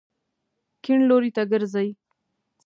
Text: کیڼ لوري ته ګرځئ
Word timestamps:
کیڼ 0.83 0.99
لوري 1.09 1.31
ته 1.35 1.41
ګرځئ 1.51 1.87